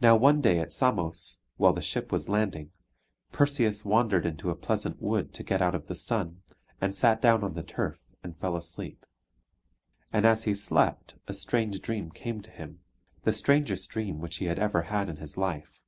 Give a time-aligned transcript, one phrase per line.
[0.00, 2.72] Now one day at Samos, while the ship was lading,
[3.30, 6.42] Perseus wandered into a pleasant wood to get out of the sun,
[6.80, 9.06] and sat down on the turf and fell asleep.
[10.12, 12.80] And as he slept a strange dream came to him
[13.22, 15.80] the strangest dream which he had ever had in his life.